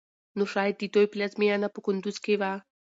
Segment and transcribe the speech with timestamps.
[0.37, 2.51] نو شايد د دوی پلازمېنه په کندوز کې وه